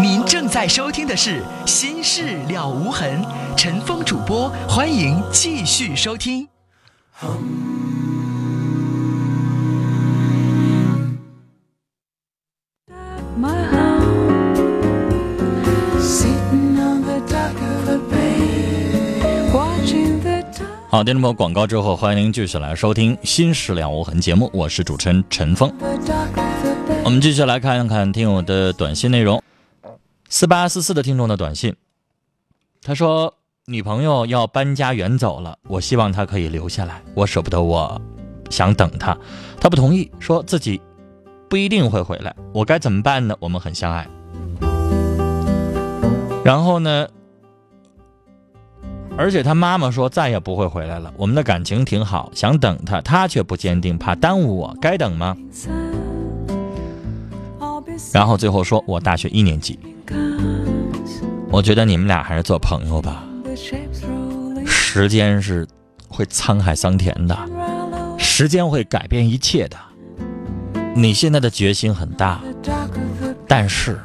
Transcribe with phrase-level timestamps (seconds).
[0.00, 3.22] 您正在收听的是《心事了无痕》，
[3.56, 6.46] 陈峰主播，欢迎继续收听。
[20.88, 25.72] 好，听众朋友，广告之后，欢迎您继续来收听《心事了无痕》节目，我是主持人陈峰。
[27.10, 29.42] 我们继续来看一看听友的短信内容。
[30.28, 31.74] 四八四四的听众的短信，
[32.84, 38.00] 他说女朋友要搬家远走了，我希望她可以留下来，我舍不得，我
[38.48, 39.18] 想等她，
[39.60, 40.80] 她不同意，说自己
[41.48, 43.34] 不一定会回来，我该怎么办呢？
[43.40, 44.06] 我们很相爱，
[46.44, 47.08] 然后呢？
[49.18, 51.12] 而且他妈妈说再也不会回来了。
[51.16, 55.36] 我们的感情挺好，想等他，他却不坚定，怕耽误我，该等吗？
[58.12, 59.78] 然后最后说我大学一年级，
[61.50, 63.24] 我觉得你们俩还是做朋友吧。
[64.66, 65.66] 时间是
[66.08, 67.36] 会沧海桑田的，
[68.18, 69.76] 时间会改变一切的。
[70.94, 72.40] 你现在的决心很大，
[73.46, 73.98] 但是。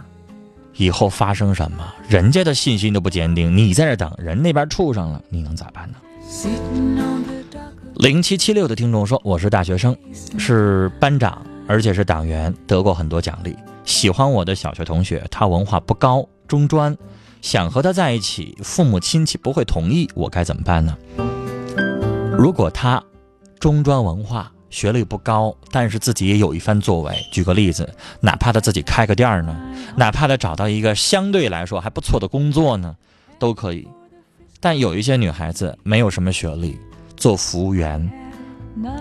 [0.77, 1.77] 以后发生什么，
[2.09, 5.95] 人家的信心都不坚定，你在这等，人那边处上了，你能咋办呢？
[7.95, 9.95] 零七七六的听众说：“我是大学生，
[10.37, 13.55] 是班长，而且是党员，得过很多奖励。
[13.85, 16.97] 喜欢我的小学同学，他文化不高，中专，
[17.41, 20.97] 想和他在一起，父母亲戚不会同意，我该怎么办呢？
[22.37, 23.01] 如果他
[23.59, 27.15] 中专文化。”学历不高，但是自己也有一番作为。
[27.31, 29.55] 举个例子，哪怕他自己开个店儿呢，
[29.95, 32.93] 哪怕他找到一个相对来说还不错的工作呢，
[33.39, 33.87] 都可以。
[34.59, 36.77] 但有一些女孩子没有什么学历，
[37.15, 38.11] 做服务员，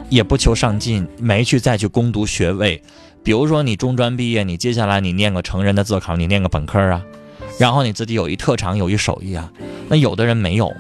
[0.09, 2.81] 也不求上进，没去再去攻读学位。
[3.25, 7.03] 比如说你中专毕业，你接下来你念个成人的自考，你念个本科啊，
[7.59, 9.51] 然后你自己有一特长，有一手艺啊。
[9.89, 10.71] 那有的人没有，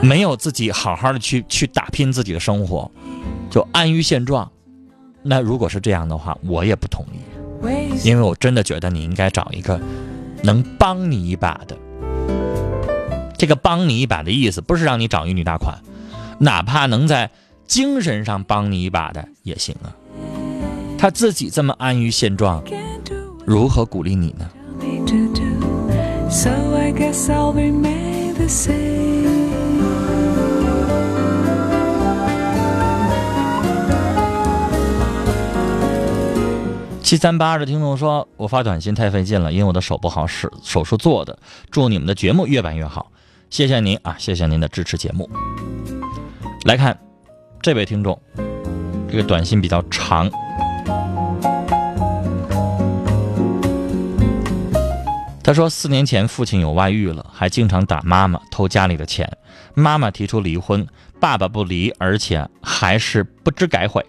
[0.00, 2.88] 没有自己好好的去去打拼自己的生活。
[3.50, 4.48] 就安于现状，
[5.22, 7.18] 那如果是这样的话，我也不同意，
[8.08, 9.80] 因为我真的觉得你应该找一个
[10.44, 11.76] 能帮你一把的。
[13.36, 15.78] 这个帮你一把的意思，不是让你找一女大款，
[16.38, 17.30] 哪怕能在
[17.66, 19.90] 精神上帮你一把的也行啊。
[21.00, 22.62] 他自己这么安于现状，
[23.46, 24.46] 如何鼓励你呢？
[37.02, 41.38] 七三八二的听众说：“我发短信太费劲了，因为我的手不好使，手术做的。
[41.70, 43.10] 祝你们的节目越办越好，
[43.48, 45.30] 谢谢您啊，谢谢您的支持节目。”
[46.68, 47.00] 来看
[47.62, 48.20] 这位听众，
[49.10, 50.30] 这个短信比较长。
[55.50, 59.28] 他说：“四年前父亲有外遇了，还经常打妈妈，偷家里的钱。
[59.74, 60.86] 妈妈提出离婚，
[61.18, 64.06] 爸爸不离，而且还是不知改悔。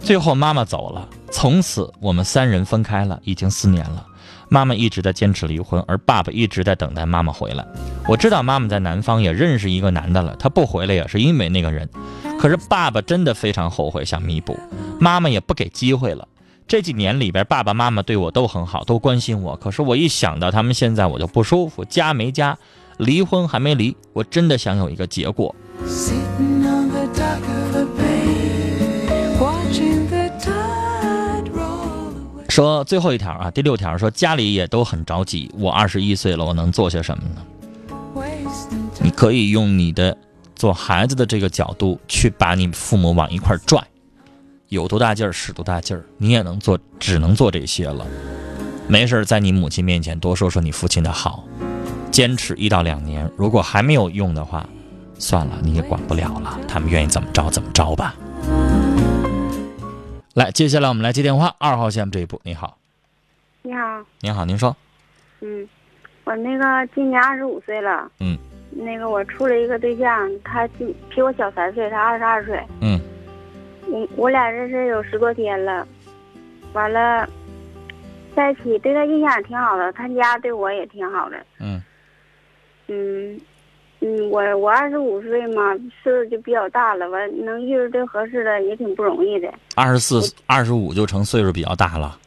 [0.00, 4.06] 最后妈妈走了。”从此，我们三人分开了，已经四年了。
[4.48, 7.66] 妈妈一直在坚持离婚，而爸爸一直在等待妈妈回来。
[8.08, 11.86] 我知道妈妈在南方也认识一个男的了，他不回来也是因为那个人。
[12.40, 14.58] 可是爸爸真的非常后悔，想弥补，
[14.98, 16.26] 妈妈也不给机会了。
[16.66, 19.56] 这几年里边，爸爸妈妈对我都很好，都关心我。
[19.56, 21.84] 可是我一想到他们现在，我就不舒服。
[21.84, 22.56] 家没家，
[22.96, 25.54] 离婚还没离，我真的想有一个结果。
[32.48, 35.50] 说最后一条啊，第六条说家里也都很着急。
[35.58, 37.42] 我二十一岁了，我能做些什么呢？
[39.00, 40.16] 你可以用你的
[40.54, 43.82] 做孩子的这个角度去把你父母往一块拽，
[44.72, 46.02] 有多大劲儿使多大劲儿。
[46.16, 48.06] 你也能做，只能做这些了。
[48.88, 51.44] 没事在你母亲面前多说说你父亲的好，
[52.10, 53.30] 坚持一到两年。
[53.36, 54.66] 如果还没有用的话，
[55.18, 56.58] 算了，你也管不了了。
[56.66, 58.14] 他们愿意怎么着怎么着吧。
[60.32, 61.54] 来，接下来我们来接电话。
[61.58, 62.78] 二号线这一步，你好。
[63.60, 64.02] 你好。
[64.20, 64.74] 你好，您说。
[65.42, 65.68] 嗯，
[66.24, 66.64] 我那个
[66.94, 68.10] 今年二十五岁了。
[68.20, 68.38] 嗯。
[68.70, 72.58] 那个我处了一个对象，他比比我小三岁，他二十二岁。
[72.80, 72.98] 嗯。
[73.92, 75.86] 我我俩认识有十多天了，
[76.72, 77.28] 完了，
[78.34, 81.36] 在一起对他印象也挺好的，他家对我也挺好的。
[81.60, 81.82] 嗯。
[82.88, 83.38] 嗯。
[84.04, 89.52] 嗯，我我二十五岁嘛，岁数就比较大了，完能遇着这合适的也挺不容易的。
[89.76, 92.18] 二十四、二十五就成岁数比较大了，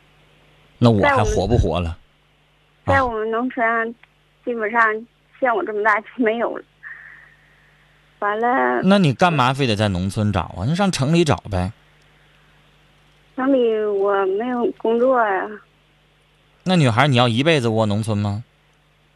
[0.78, 1.98] 那我还活不活了？
[2.86, 3.94] 在我们农村，
[4.46, 5.06] 基本上
[5.42, 6.64] 像我这么大就没有了。
[8.20, 8.82] 完了。
[8.84, 10.66] 那你干嘛非得在农村找啊？
[10.66, 11.72] 你上城里找呗。
[13.36, 15.50] 城里我没有工作呀。
[16.64, 18.44] 那女孩，你要一辈子窝农村吗？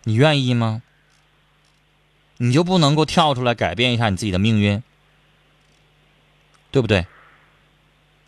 [0.03, 0.81] 你愿意吗？
[2.37, 4.81] 你就不能够跳出来改变一下你自己的命运，
[6.71, 7.05] 对不对？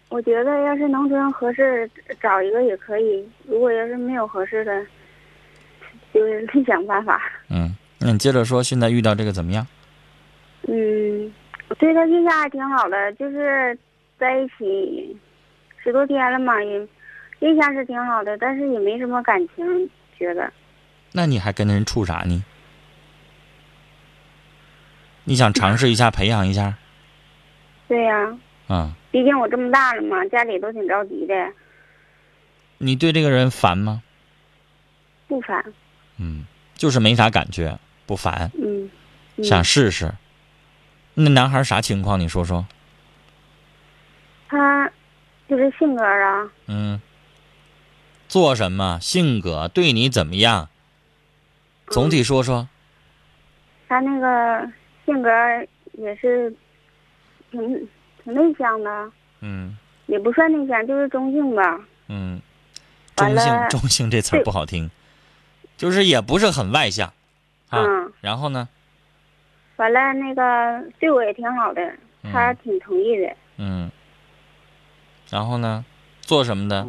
[0.10, 1.90] 我觉得要是农村合适，
[2.22, 3.26] 找一个也可以。
[3.48, 4.86] 如果要是没有合适的，
[6.14, 7.22] 就是 另想办法。
[7.48, 9.66] 嗯，那你接着说，现在遇到这个怎么样？
[10.68, 11.34] 嗯，
[11.70, 13.78] 我对他印象还挺好的，就是
[14.18, 15.16] 在一起
[15.84, 16.88] 十多天了嘛，也
[17.40, 20.52] 印象是挺好的，但是也没什么感情，觉得。
[21.12, 22.44] 那你还跟人处啥呢？
[25.24, 26.78] 你想尝试一下培养一下？
[27.88, 28.38] 对呀。
[28.70, 28.94] 嗯。
[29.12, 31.34] 毕竟我这么大了嘛，家里都挺着急的。
[32.78, 34.02] 你对这个人烦吗？
[35.28, 35.64] 不烦。
[36.18, 38.50] 嗯，就是没啥感觉，不烦。
[38.56, 38.90] 嗯。
[39.44, 40.12] 想试试。
[41.14, 42.20] 那男孩啥情况？
[42.20, 42.66] 你说说。
[44.48, 44.92] 他
[45.48, 46.52] 就是性格啊。
[46.68, 47.02] 嗯。
[48.28, 49.00] 做什么？
[49.02, 50.70] 性格对你怎么样？
[51.88, 52.68] 总体说说。
[53.88, 54.72] 他那个
[55.06, 55.30] 性格
[55.94, 56.54] 也是
[57.52, 57.88] 挺。
[58.24, 59.76] 挺内向的，嗯，
[60.06, 61.82] 也不算内向，就是中性吧。
[62.08, 62.40] 嗯，
[63.16, 64.92] 中性，中性这词儿不好听，
[65.76, 67.12] 就是也不是很外向，
[67.70, 67.84] 啊。
[68.22, 68.70] 然后呢？
[69.82, 71.82] 完了，那个对我也挺好的，
[72.32, 73.36] 他挺同意的。
[73.58, 73.90] 嗯。
[75.32, 75.84] 然后呢？
[76.22, 76.88] 做什么的？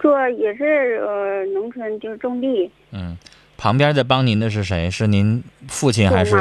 [0.00, 2.70] 做也是呃，农村就是种地。
[2.92, 3.16] 嗯，
[3.56, 4.90] 旁边在帮您的是谁？
[4.90, 6.36] 是您父亲还是？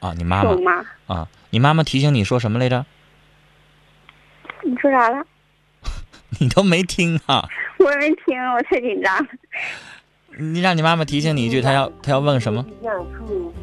[0.00, 0.50] 啊，你妈妈。
[0.50, 0.84] 我妈。
[1.06, 2.84] 啊，你妈妈提醒你说什么来着？
[4.62, 5.24] 你说啥了？
[6.38, 7.48] 你都没听啊！
[7.78, 9.26] 我没听，我太紧张了。
[10.38, 12.64] 你让你妈妈提醒你一句，她要她要问什么？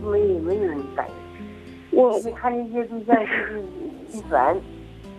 [0.01, 0.77] 没没有人
[1.91, 1.97] 带。
[1.97, 3.63] 我看那些对象就是
[4.11, 4.55] 一传，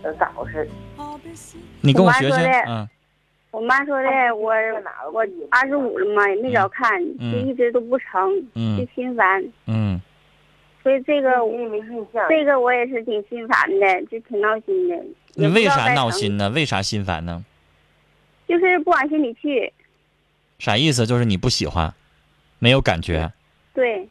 [0.03, 0.67] 呃，搞事。
[1.81, 2.87] 你跟我学学，嗯。
[3.51, 4.53] 我妈说的，我
[5.11, 8.29] 我二十五了嘛，也没少看，就一直都不成，
[8.77, 9.43] 就心烦。
[9.65, 9.99] 嗯。
[10.83, 14.95] 所以这个我没印象这个我也是挺心烦的，就挺闹心的。
[15.33, 16.49] 你为啥闹心呢？
[16.51, 17.43] 为啥心烦呢？
[18.47, 19.73] 就是不往心里去。
[20.59, 21.05] 啥意思？
[21.05, 21.93] 就是你不喜欢，
[22.59, 23.31] 没有感觉。
[23.73, 24.07] 对。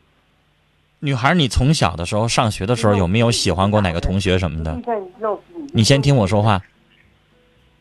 [1.01, 4.81] 女孩，你从小的时候上学的时候有没有喜欢过哪个同学什么的？
[5.73, 6.63] 你先听我说话。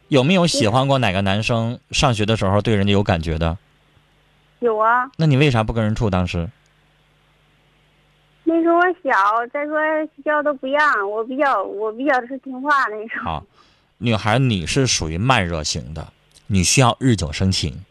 [0.08, 1.80] 有没有喜欢过哪个男生？
[1.92, 3.58] 上学的时候对人家有感觉的？
[4.60, 5.10] 有啊。
[5.18, 6.10] 那你为啥不跟人处？
[6.10, 6.48] 当时？
[8.44, 9.12] 那时候我小，
[9.52, 9.75] 再说
[10.16, 13.24] 学校都不让我，比较我比较是听话那种。
[13.24, 13.46] 好，
[13.98, 16.13] 女孩，你是属于慢热型的，
[16.46, 17.84] 你需要日久生情。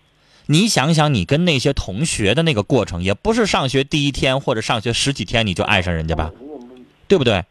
[0.47, 6.31] 你想想，你跟那些同学的那个过程，也不是上学第一天或者上学十几天你就爱上人家吧？
[7.09, 7.45] 对不对？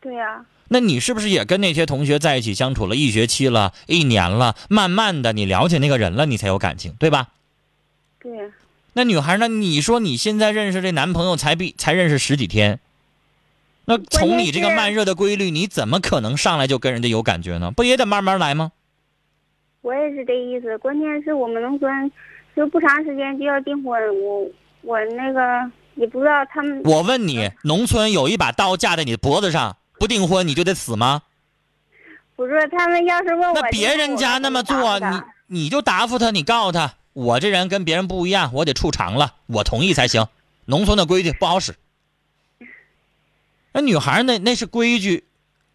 [0.00, 0.44] 对呀。
[0.68, 7.28] 那你是不是也跟那些同学在一起相处了一学期了、一年了，慢慢的你了解那个人了，你才有感情，对吧？
[8.20, 8.50] 对。
[8.92, 9.48] 那女孩呢？
[9.48, 12.80] 你说你现在认识这男朋友才比才认识十几天，
[13.84, 17.70] 那从你这个慢热的规律，你怎么可能上来就跟人家有感觉呢？
[17.70, 18.72] 不也得慢慢来吗？
[19.82, 20.76] 我也是这意思。
[20.78, 22.12] 关键是我们农村
[22.58, 24.44] 就不长时间就要订婚，我
[24.82, 26.82] 我那个也不知道他们。
[26.82, 31.22] 我问你，农村有一把刀架在你的脖子上，不订婚你就得死吗？
[32.34, 35.06] 不是，他们要是问我，那别人家那么做，你
[35.46, 36.94] 你就答复他，你告诉他。
[37.12, 40.26] 我这人跟别人不一样，我得处长了，我同意才行。
[40.64, 41.76] 农村的规矩不好使。
[43.72, 45.22] 那女孩那那是规矩，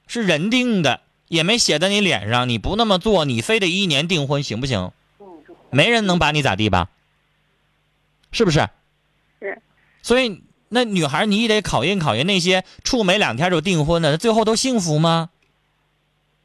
[0.06, 2.50] 是人定的，也没写在你脸上。
[2.50, 4.92] 你不那么做，你非得一年订婚，行不行？
[5.74, 6.90] 没人能把你咋地吧？
[8.32, 8.70] 是不是？
[9.40, 9.62] 是。
[10.02, 15.30] 所以那女孩，你也得考验考验那些处没两天就订婚的，最后都幸福吗？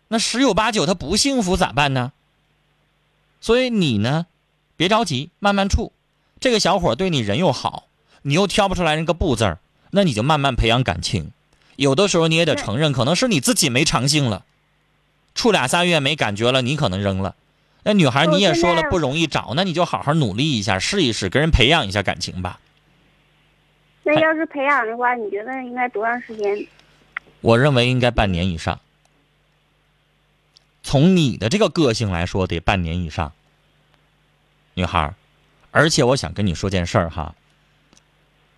[0.09, 2.13] 那十有八九他不幸福咋办呢？
[3.41, 4.27] 所以你呢？
[4.77, 5.93] 别着急，慢慢处。
[6.41, 7.89] 这个小伙对你人又好，
[8.23, 9.59] 你又挑不出来那个不字儿，
[9.91, 11.33] 那你就慢慢培养感情。
[11.77, 14.45] 有的时候你也得承认，可能是你自己没长性了。
[15.35, 17.35] 处俩仨月没感觉了，你可能扔了。
[17.85, 22.61] 那女孩你也说了不容易找，那你就好好努力一下，试一试，跟人培养一下感情吧。
[24.03, 26.67] 那要是培养的话，你觉得应该多长时间？
[27.41, 28.81] 我认为应该半年以上。
[30.83, 33.33] 从你的这个个性来说，得半年以上。
[34.75, 35.15] 女孩，
[35.71, 37.35] 而且我想跟你说件事儿哈。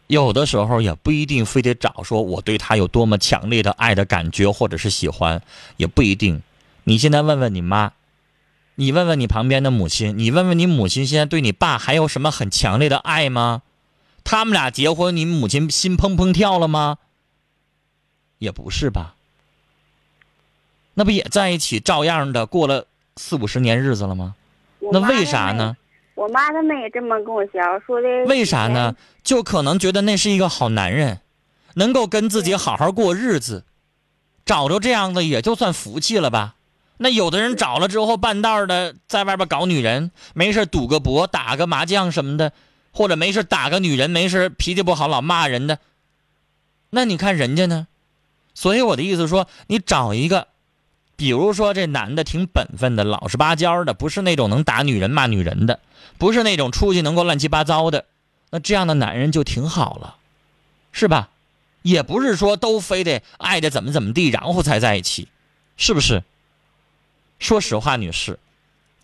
[0.06, 5.42] 有的时候也不一定非得找说我对他有多么强烈的爱的感觉或者是喜欢，
[5.76, 6.42] 也不一定。
[6.84, 7.92] 你现在问问你妈，
[8.80, 13.60] 你问问你旁边的母亲，你问问你母亲现在对你爸还有什么很强烈的爱吗？
[14.24, 16.96] 他们俩结婚，你母亲心砰砰跳了吗？
[18.38, 19.16] 也不是吧。
[20.94, 22.86] 那不也在一起照样的过了
[23.18, 24.34] 四五十年日子了吗？
[24.90, 25.76] 那为啥呢？
[26.14, 28.08] 我妈他们也这么跟我讲，说的。
[28.24, 28.96] 为啥呢？？
[29.22, 31.20] 就可能觉得那是一个好男人，
[31.74, 33.64] 能够跟自己好好过日子，
[34.46, 36.54] 找着这样的也就算福气了吧。
[37.02, 42.52] 那有的人找了之后，半道的在外边搞女人，没事赌个博、打个麻将什么的，
[42.92, 45.78] 或者没事打个女人，没事脾气不好老骂人的。
[46.90, 47.86] 那你看人家呢？
[48.52, 50.48] 所以我的意思说，你找一个，
[51.16, 55.80] 比如说这男的挺本分的，老实巴交的，不是那种能打女人、骂女人的，
[56.18, 58.04] 不是那种出去能够乱七八糟的，
[58.50, 60.16] 那这样的男人就挺好了，
[60.92, 61.30] 是吧？
[61.80, 65.28] 也不是说都非得爱的怎么怎么地，然后才在一起，
[65.78, 66.22] 是不是？
[67.40, 68.38] 说实话，女士，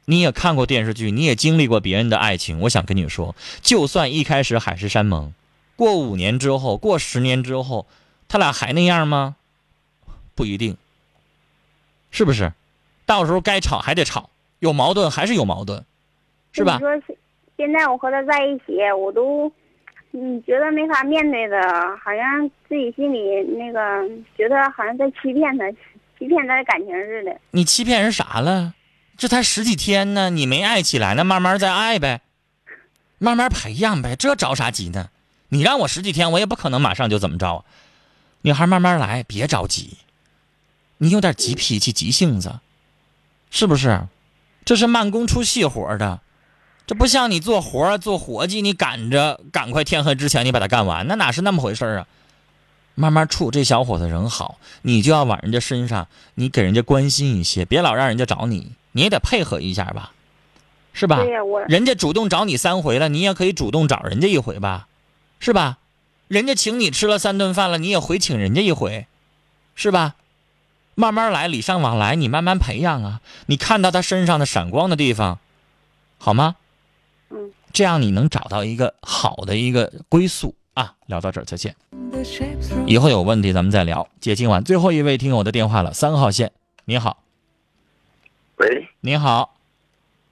[0.05, 2.61] 你也看过电视剧，你也经历过别人的爱情。
[2.61, 5.33] 我想跟你说，就算一开始海誓山盟，
[5.75, 7.87] 过五年之后，过十年之后，
[8.29, 9.35] 他俩还那样吗？
[10.35, 10.77] 不一定，
[12.11, 12.53] 是不是？
[13.07, 14.29] 到时候该吵还得吵，
[14.59, 15.83] 有矛盾还是有矛盾，
[16.53, 16.81] 是吧你？
[16.81, 17.17] 说
[17.57, 19.51] 现在我和他在一起，我都
[20.11, 21.59] 你觉得没法面对的，
[22.05, 25.65] 好像自己心里那个觉得好像在欺骗他，
[26.19, 27.41] 欺骗他的感情似的。
[27.51, 28.75] 你欺骗人啥了？
[29.17, 32.21] 这才十几天呢，你没爱起来呢，慢慢再爱呗，
[33.19, 35.09] 慢慢培养呗，这着啥急呢？
[35.49, 37.65] 你让我十几天，我也不可能马上就怎么着。
[38.43, 39.99] 女孩慢慢来，别着急。
[40.99, 42.61] 你有点急脾气、急性子，
[43.51, 44.07] 是不是？
[44.65, 46.21] 这是慢工出细活的，
[46.87, 52.07] 这不像你做活做活计，你赶着赶快天黑之前你把它干完，那哪是那么回事啊？
[52.97, 60.13] 慢慢处，这小伙子人好，你就要往人家身上，你给人家关心一些，别老让人家找你，你也得配合一下吧，
[60.95, 61.23] 是吧？
[61.69, 64.89] 人家主动找你三回了，你也可以主动找人家一回吧，
[65.39, 65.79] 是吧？
[66.27, 69.07] 人家请你吃了三顿饭了，你也回请人家一回，
[69.75, 70.17] 是吧？
[70.95, 73.21] 慢慢来，礼尚往来，你慢慢培养啊。
[73.45, 75.39] 你看到他身上的闪光的地方，
[76.17, 76.57] 好吗？
[77.29, 80.93] 嗯，这样你能找到一个好的一个归宿啊。
[81.07, 81.75] 聊到这儿，再见。
[82.87, 84.09] 以后有问题咱们再聊。
[84.21, 86.51] 接今晚最后一位听友的电话了，三号线，
[86.85, 87.23] 你好，
[88.57, 89.55] 喂，你好，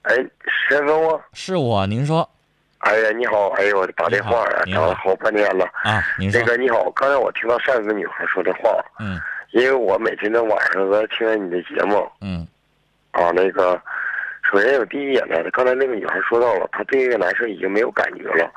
[0.01, 0.15] 哎，
[0.67, 1.19] 先生吗？
[1.31, 2.29] 是我，您说
[2.79, 5.65] 哎呀，你好，哎呦，我打电话啊，你好打了好半天了。
[5.83, 6.03] 啊？
[6.19, 9.19] 您说那，个你好，刚才我听到上一个女孩说的话，嗯
[9.51, 12.45] 因为我每天的晚上在听你的节目嗯
[13.11, 13.81] 啊，那个，
[14.43, 18.51] 首先有第一点呢，刚才那个女孩说到了，她对那个男生已经没有感觉了，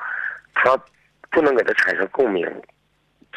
[0.54, 0.76] 她
[1.30, 2.44] 不能给他产生共鸣，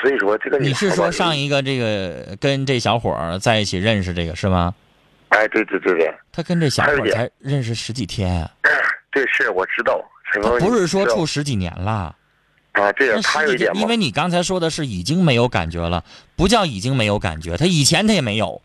[0.02, 4.74] 所以说这个你是说上一个这个跟这小伙儿在一起认识这个是吗？
[5.30, 8.50] 哎，对对对对，他跟这小伙才认识十几天，
[9.12, 12.16] 对是我知道，他不是说处十几年了。
[12.74, 13.16] 啊，对呀
[13.74, 16.06] 因，为你刚才说的是已经没有感觉了，
[16.38, 18.62] 不叫已经没有感觉，他以前他也没有，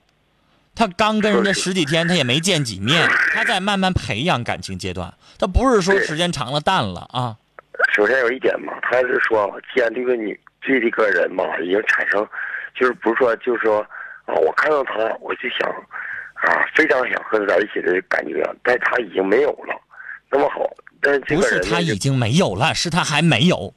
[0.76, 7.36] 他刚跟人家十几天，他也没见几面，他在慢慢培养感情阶段，他不是说时间长了淡了啊。
[7.94, 12.26] 首先有一点嘛，他是说，既然这个女这这个人嘛已经产生，
[12.74, 13.80] 就是不是说就是说
[14.24, 15.68] 啊，我看到他我就想
[16.34, 19.74] 啊，非常想和他在一起的感觉，但他已经没有了。
[20.30, 20.68] 那么好，
[21.00, 23.72] 但是这不是个人呢就他已经没有了，是他还没有，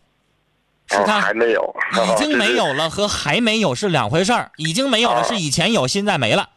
[0.88, 6.50] 是啊他还没有，已经 没有了和还没有是两回事儿，已经没有了啊是以前有，现在没了。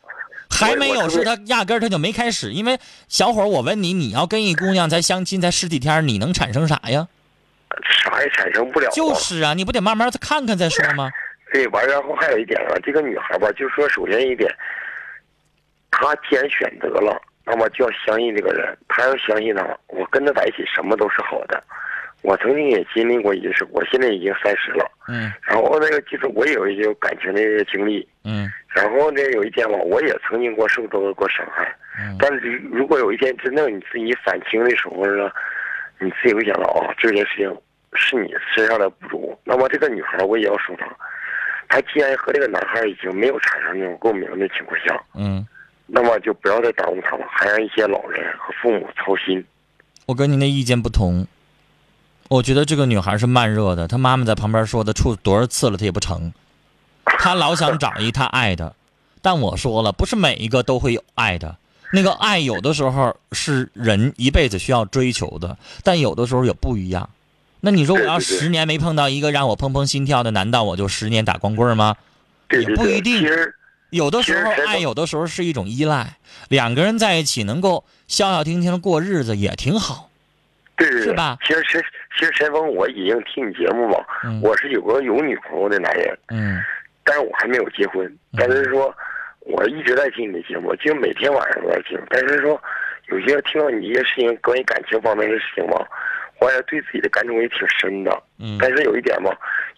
[0.54, 7.08] 还没有是他压根儿他就没开始，因为小伙儿，我问你，你要跟一姑娘才相亲才十几天，你能产生啥呀？
[7.88, 8.88] 啥也产生不了。
[8.90, 11.10] 就是啊，你不得慢慢看看再说吗？
[11.52, 14.50] 对，完然后还有一点啊，这个女孩吧，就是说，首先一点，
[15.90, 21.62] 她既然选择了，那么就要相信这个人，她要相信他，我跟他在一起什么都是好的。
[22.22, 35.32] 我曾经也经历过一件事，我现在已经三十了，嗯然后那个就是我也有一些感情的经历，嗯然后呢有一天吧，我也曾经过受到过伤害，嗯但是如果有一天真正你自己反清的时候呢，
[36.02, 37.56] 你自己会想到啊，这件事情
[37.94, 39.38] 是你身上的不足。
[39.44, 40.86] 那么这个女孩我也要说她，
[41.68, 45.46] 她既然和这个男孩已经没有产生那种共鸣的情况下，嗯，
[45.86, 49.44] 那么就不要再耽误她了，还让一些老人和父母操心。
[50.06, 51.26] 我跟您的意见不同。
[52.28, 56.32] 我觉得这个女孩是慢热的，她妈妈在旁边说的，处多少次了她也不成，
[57.04, 58.74] 她老想找一她爱的，
[59.20, 61.56] 但我说了，不是每一个都会有爱的。
[61.92, 67.08] 那个爱有的时候是人一辈子需要追求的，但有的时候也不一样。
[67.60, 71.96] 那你说我要十年没碰到一个让我怦怦心跳的，难道我就十年打光棍吗？
[72.50, 73.54] 也不一定其实
[73.90, 76.16] 有的时候爱，有的时候是一种依赖，
[76.48, 80.10] 两个人在一起能够消消停停的过日子也挺好。
[80.76, 81.84] 对对对，是吧其实其实
[82.18, 86.18] 其实陈峰，我已经听你节目嘛，嗯我是有个有女朋友的男人。
[86.28, 86.58] 嗯
[87.04, 88.94] 但是我还没有结婚，但是说
[89.46, 91.98] 我一直在听你的节目，就每天晚上都在听。
[92.08, 92.60] 但是说
[93.08, 95.84] 有些听到你一些事情关于感情方面的事情嘛，
[96.40, 98.22] 我也对自己的感触也挺深的。
[98.38, 99.30] 嗯但是有一点嘛，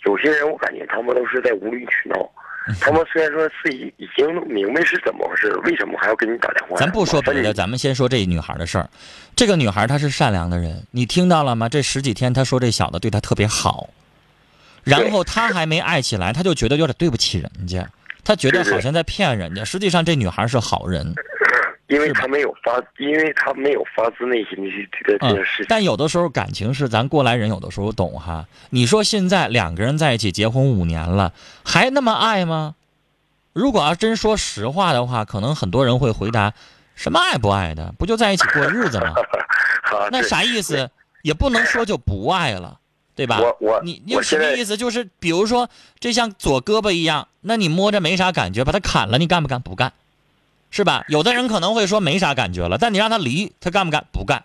[0.04, 2.30] 有些人我感觉他们都是在无理取闹。
[2.80, 6.76] 他们虽然说自己已经明白是怎么回事，为什么还要给你打电话？
[6.78, 8.88] 咱不说别的，咱们先说这女孩的事儿。
[9.37, 11.68] 这个女孩她是善良的人，你听到了吗？
[11.68, 13.90] 这十几天她说这小子对她特别好，
[14.83, 17.87] 然后她还没爱起来，她就觉得有点对不起人家，
[18.25, 19.64] 她觉得好像在骗人家。
[19.64, 21.14] 实际上这女孩是好人，
[21.88, 25.66] 因为他没有发，因为他没有发自内心的去对待这嗯件事情。
[25.69, 28.47] 但有的时候感情是咱过来人，有的时候懂哈。
[28.71, 32.75] 你说现在两个人在一起结婚五年了，还那么爱吗？
[33.52, 36.52] 如果要真说实话的话，可能很多人会回答：
[36.95, 39.14] 什么爱不爱的，不就在一起过日子吗？
[39.95, 40.90] 啊，那啥意思？
[41.23, 42.78] 也不能说就不爱了，
[43.14, 43.40] 对吧？
[43.40, 44.76] 我我你你什么意思？
[44.76, 45.68] 就是比如说，
[46.00, 49.61] 这像左胳膊一样，那你摸着没啥感觉，把它砍了，你干不干？
[49.61, 49.92] 不干，
[50.71, 51.04] 是吧？
[51.09, 54.04] 有的人可能会说没啥感觉了，但你让他离，他干不干？
[54.12, 54.44] 不干。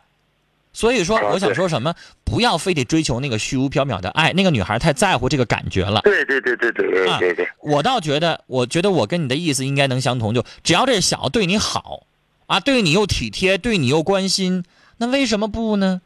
[0.71, 1.95] 所以说，啊我想说什么？
[2.23, 4.31] 不要非得追求那个虚无缥缈的爱。
[4.33, 6.01] 那个女孩太在乎这个感觉了。
[6.01, 12.03] 对对对对对对对，我倒觉得，我觉得我跟你的意思应该能相同，就只要这小子对你好，
[12.45, 14.63] 啊，对你又体贴，对你又关心，
[14.97, 16.01] 那为什么不呢？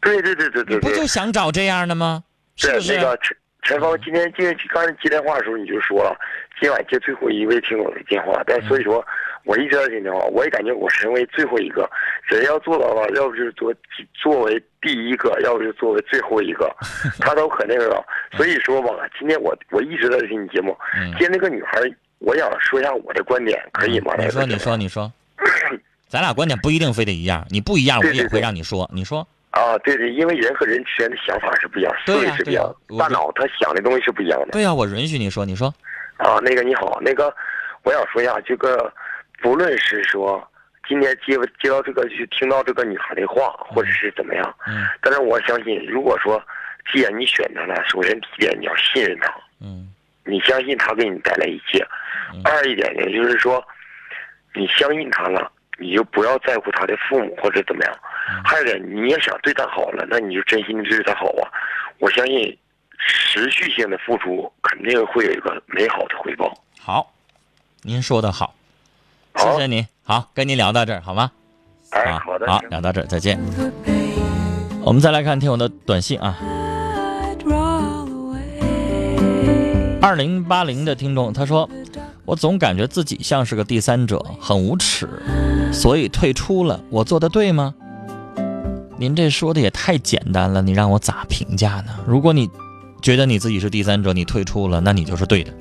[0.00, 1.06] 对对对对对对你不就。
[1.06, 2.22] 想找这样的吗？
[2.56, 2.96] 是不是？
[2.96, 6.16] 那个陈陈芳今天接刚才接电话的时候你就说了，
[6.60, 9.04] 今晚接最后一位听友的电话，但所以说
[9.44, 11.88] 我一直在接电话，我也感觉我身为最后一个
[12.24, 13.72] 人要做到了，要不就是作
[14.14, 16.74] 作为第一个，要不就作为最后一个，
[17.20, 18.04] 他都可那个了。
[18.36, 21.80] 所以说吧，今天我我一直在听你节目，嗯今天那个女孩，
[22.18, 24.14] 我想说一下我的观点，可以吗？
[24.18, 25.12] 你说，你说，你说，
[26.08, 28.88] 咱俩观点不一定非得一样，你不一样，我也会让你说。
[28.92, 34.48] 你说，啊，对对，因为人和人之间的想法是不一样，思维是不一样大脑他想的东西是不一样的。
[34.52, 35.44] 对呀、我允许你说。
[35.44, 35.66] 你说，
[36.18, 37.34] 啊，那个你好，那个
[37.82, 38.92] 我想说一下，这个
[39.42, 40.46] 不论是说
[40.88, 46.40] 今天接接到这个，去听到这个女孩的话，或者是怎么样，嗯但是我相信，如果说
[46.92, 49.92] 既然你选择了，首先第一点你要信任她，嗯
[50.24, 51.82] 你相信她给你带来一切；
[52.32, 53.60] 嗯二一点呢，就是说
[54.54, 57.92] 你相信她了，你就不要在乎他的父母或者怎么样。
[57.94, 58.06] 嗯
[58.44, 61.50] 还有一点，你也想对他好了，那你就真心的对他好啊！
[61.98, 62.56] 我相信
[62.98, 66.52] 持续性的付出肯定会有一个美好的回报。
[66.78, 67.12] 好，
[67.82, 68.54] 您说的好，
[69.34, 69.84] 谢好谢您。
[70.04, 71.32] 好，跟您聊到这儿好吗？
[71.90, 73.36] 哎，啊好的，好，聊到这儿，再见。
[74.84, 76.38] 我们再来看听友的短信啊，
[80.00, 81.68] 二零八零的听众他说，
[82.24, 85.08] 我总感觉自己像是个第三者，很无耻，
[85.72, 86.80] 所以退出了。
[86.90, 87.74] 我做的对吗？
[88.96, 91.92] 您这说的也太简单了，你让我咋评价呢？
[92.06, 92.48] 如果你
[93.00, 95.52] 觉得你自己是第三者，你退出了，那你就是对的。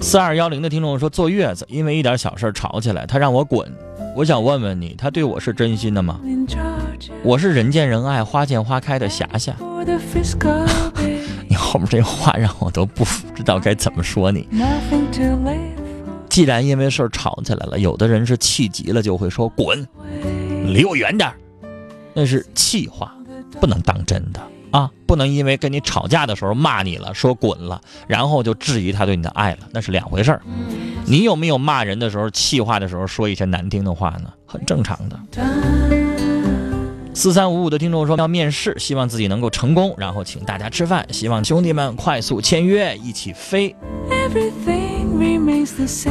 [0.00, 3.72] 四二幺零的听众说，坐月子因为一点小事吵起来，他让我滚。
[4.14, 6.20] 我想问问你，他对我是真心的吗？
[7.22, 9.56] 我是人见人爱、花见花开的霞霞。
[11.74, 14.46] 你后面这话让我都不知道该怎么说你。
[16.28, 19.84] 既然因为事儿吵起来了，有的人是气急了就会说滚，
[20.66, 21.34] 离我远点儿，
[22.14, 23.12] 那是气话，
[23.60, 24.88] 不能当真的啊！
[25.04, 30.40] 不能因为跟你吵架的时候骂你了，说滚了，然后就质疑他对你的爱了，那是两回事儿。
[31.06, 34.30] 你有没有骂人的时候、气话的时候说一些难听的话呢？
[34.46, 36.03] 很正常的。
[37.16, 43.74] 四三五五的听众说要面试，希望自己能够成功，然后请大家吃饭，希望兄弟们快速签约，一起飞。
[44.10, 46.10] Everything remains the same.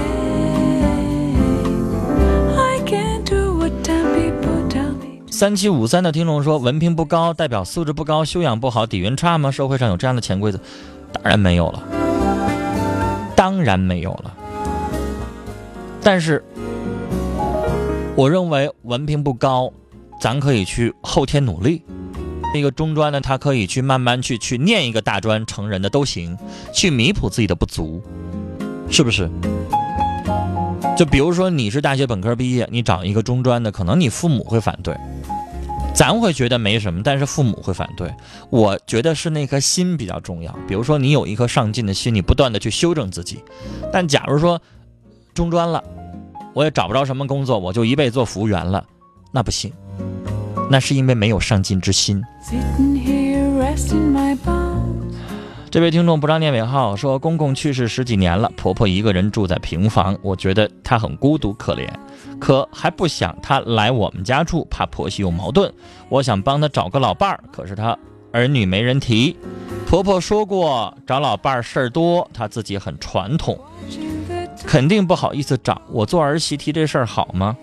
[2.56, 5.30] I can't do what people tell me.
[5.30, 9.52] 三七五三的听众说，文凭不高代表素质不高，修养不好，底蕴差吗？
[9.52, 10.60] 社会上有这样的潜规则？
[11.12, 11.84] 当然没有了，
[13.36, 14.34] 当然没有了。
[16.02, 16.42] 但是，
[18.16, 19.72] 我认为文凭不高，
[20.24, 21.84] 咱可以去后天努力。
[22.54, 26.38] 那个中专呢，他可以去慢慢去去念一个大专成人的都行，
[26.74, 28.02] 去弥补自己的不足，
[28.90, 29.30] 是不是？
[30.96, 34.96] 就比如说你是大学本科毕业，你找一个中专的，可能你父母会反对，
[35.94, 38.10] 咱会觉得没什么，但是父母会反对。
[38.50, 40.58] 我觉得是那颗心比较重要。
[40.66, 43.44] 比如说你有一颗上进的心，你不断的去修正自己。
[43.92, 44.62] 但假如说
[45.34, 45.84] 中专了，
[46.54, 48.86] 我也找不着什么工作，我就一辈子做服务员了，
[49.34, 49.74] 那不行，
[50.70, 52.24] 那是因为没有上进之心。
[55.70, 61.90] 这位听众不让念尾号说，公公去世十几年了，婆婆一个人住在平房，我觉得她很孤独可怜，
[62.40, 65.74] 可还不想她来我们家住，怕婆媳有矛盾。
[66.10, 67.98] 我想帮她找个老伴儿，可是她
[68.32, 69.36] 儿女没人提。
[69.88, 73.60] 婆婆说过找老伴儿事儿多，她自己很传统。
[74.68, 77.58] 肯定不好意思找我做儿媳提这事儿好吗？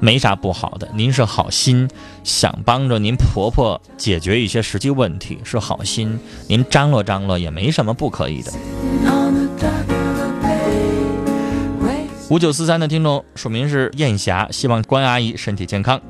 [0.00, 1.88] 没啥不好的，您是好心，
[2.22, 8.52] 想帮着您婆婆解决一些实际问题，是好心，您张罗张罗也没什么不可以的。
[12.30, 16.00] 五九四三的听众署名是燕霞，希望关阿姨身体健康。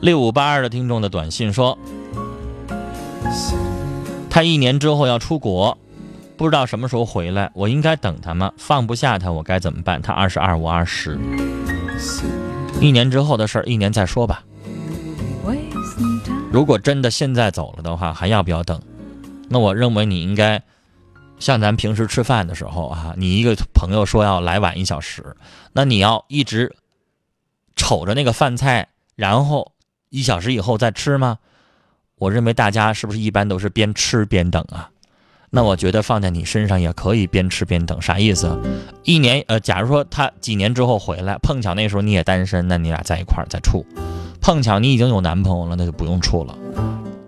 [0.00, 1.76] 六五八二的听众的短信说，
[4.30, 5.76] 他一年之后要出国，
[6.40, 8.50] 不知道什么时候回来，我应该等他吗？
[8.56, 10.00] 放不下他，我该怎么办？
[10.00, 11.18] 他二十二，我二十，
[12.80, 14.42] 一年之后的事儿，一年再说吧。
[16.50, 18.80] 如果真的现在走了的话，还要不要等？
[19.50, 20.62] 那我认为你应该
[21.38, 25.36] 像咱平时吃饭的时候啊，你一个朋友说要来晚一小时，
[25.74, 26.74] 那你要一直
[27.76, 29.72] 瞅着那个饭菜，然后
[30.08, 31.36] 一小时以后再吃吗？
[32.14, 34.88] 我认为大家是不是一般都是边吃边等啊？
[35.52, 38.56] 那我觉得放在你身上也可以边吃边等，啥意思啊？
[39.02, 43.84] 一年呃，假如说他几年之后回来，碰巧那时候你也单身，那你俩在一块儿再处。
[44.40, 46.56] 碰巧你已经有男朋友了，那就不用处了。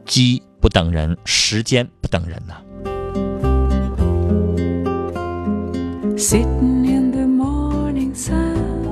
[0.07, 2.55] 鸡不等人，时间不等人呐.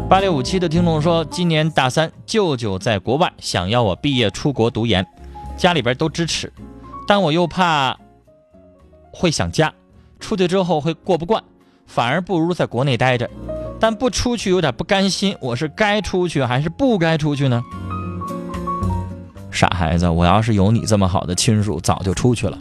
[0.08, 5.06] 八六五七的听众说，今年大三，舅舅在国外，想要我毕业出国读研，
[5.56, 6.52] 家里边都支持，
[7.06, 7.96] 但我又怕
[9.12, 9.72] 会想家，
[10.18, 11.42] 出去之后会过不惯，
[11.86, 13.28] 反而不如在国内待着。
[13.78, 17.62] 但不出去有点不甘心，我是该出去还是不该出去呢？
[19.50, 22.58] 傻孩子，我要是有你这么好的亲属，早就出去了。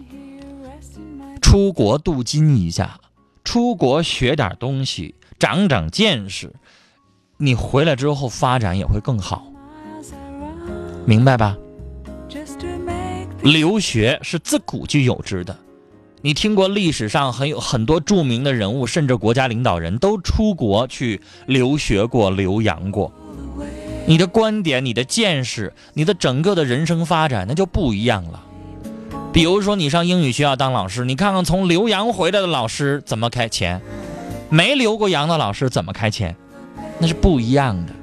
[1.42, 3.00] 出国镀金一下，
[3.44, 6.54] 出国学点东西，长长见识，
[7.38, 9.46] 你回来之后发展也会更好，
[11.06, 11.58] 明白吧
[13.42, 15.58] 留学是自古就有之的，
[16.22, 23.12] 你听过历史上很有很多著名的人物，甚至国家领导人都出国去留学过、留洋过。
[24.06, 28.44] 你的观点、你的见识、你的整个的人生发展，那就不一样了。
[29.32, 33.80] 比如说，你上英语学校当老师，你看看从留洋回来的老师怎么开钱，
[34.50, 36.36] 没留过洋的老师怎么开钱，
[36.98, 37.94] 那是不一样的。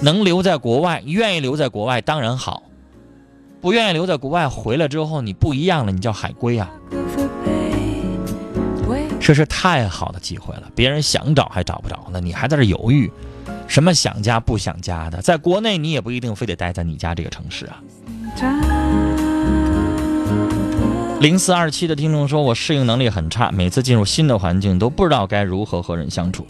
[0.00, 2.62] 能留在国外，愿意留在国外当然好，
[3.60, 6.70] 不愿意留在国外，回来之后你不一样了，你叫海归啊，
[9.28, 13.12] 这是太好的机会了，别人想找还找不着呢，你还在这犹豫，
[13.66, 17.82] 什么想家不想家的，在国内你也不一定非得待在你家这个城市啊。
[21.20, 26.46] 零四二七的听众说，我适应能力很差，每次进入新的环境都不知道该如何和人相处，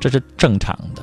[0.00, 1.02] 这是正常的。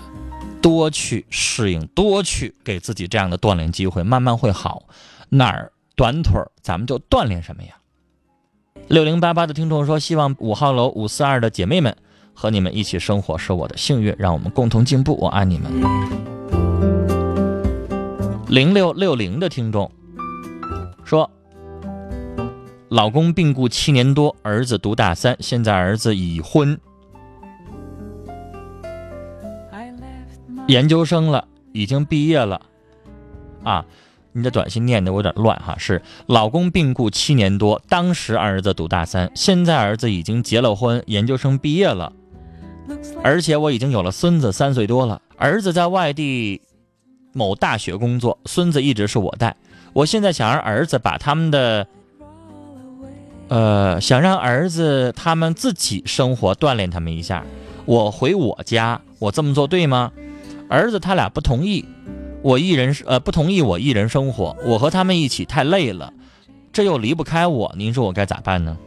[0.61, 4.83] 多去适应，多去给自己这样的锻炼机会，慢慢会好。
[5.27, 7.71] 哪儿短腿儿，咱们就锻炼什么呀？
[8.87, 11.95] 六零八八的听众说，希望五号楼五四二的姐妹们
[12.33, 15.71] 和你们一起生活是我的幸运，让我们共同进步，我爱你们。
[18.47, 19.89] 零六六零的听众
[21.03, 21.29] 说，
[22.89, 26.79] 老公病故七年多，儿子读大三，现在儿子已婚，
[30.67, 32.61] 研究生了，已经毕业了，
[33.63, 33.83] 啊，
[34.33, 42.11] 你的短信念的我有点乱哈，是老公病故七年多，当时儿子读大三，现在儿子已经结了婚，研究生毕业了，
[43.23, 46.61] 而且我已经有了孙子，三岁多了，儿子在外地
[47.31, 49.55] 某大学工作，孙子一直是我带，
[49.93, 51.87] 我现在想让儿子把他们的。
[53.49, 57.43] 呃，想让儿子他们自己生活，锻炼他们一下。
[57.85, 60.11] 我回我家，我这么做对吗？
[60.69, 61.85] 儿子他俩不同意，
[62.43, 66.11] 我一人呃不同意我一人生活，我和他们一起太累了，
[66.73, 68.77] 这又离不开我，您说我该咋办呢.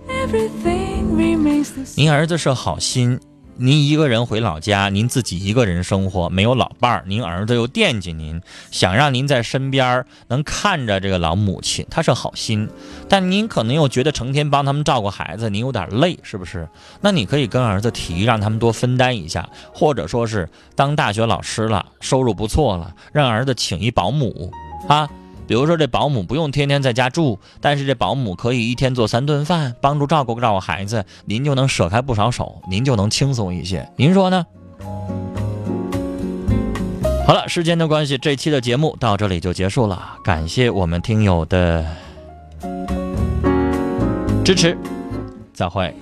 [1.96, 3.18] 您儿子是好心，
[3.58, 12.68] 您一个人回老家，您自己一个人生活，没有老伴儿，您儿子又惦记您，想让您在身边能看着这个老母亲，他是好心，
[13.08, 16.68] 但您可能又觉得成天帮他们照顾孩子，您有点累，是不是？
[17.00, 24.52] 那你可以跟儿子提，让他们多分担一下，或者说是当大学老师了，收入不错了，让儿子请一保姆
[24.86, 25.08] 啊。
[25.46, 33.88] 比如说这保姆不用天天在家住，但是这保姆可以一天做三顿饭，帮助照顾照顾孩子，您就能舍开不少手，您就能轻松一些。
[33.96, 34.44] 您说呢？
[37.26, 41.84] 好了，时间的关系，这期的节目到这里就结束了，感谢我们听友的
[44.44, 44.78] 支持，
[45.52, 45.92] 再会。